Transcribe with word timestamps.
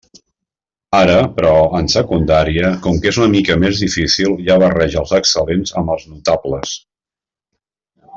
Ara, 0.99 1.17
però, 1.35 1.49
en 1.79 1.89
Secundària, 1.95 2.71
com 2.85 2.97
que 3.03 3.11
és 3.11 3.19
una 3.23 3.29
mica 3.35 3.57
més 3.67 3.83
difícil, 3.85 4.33
ja 4.49 4.57
barreja 4.67 4.99
els 5.03 5.13
excel·lents 5.19 5.75
amb 5.83 5.95
els 5.97 6.07
notables. 6.15 6.73